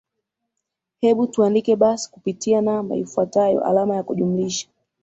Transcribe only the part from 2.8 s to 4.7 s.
ifwatayo alama ya kujumlisha